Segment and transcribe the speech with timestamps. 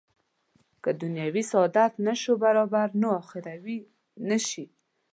[0.83, 3.77] که دنیوي سعادت نه شو برابر نو اخروي
[4.29, 4.65] نه شي.